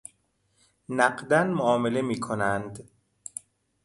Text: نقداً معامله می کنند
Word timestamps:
نقداً 0.89 1.43
معامله 1.43 2.01
می 2.01 2.19
کنند 2.19 2.89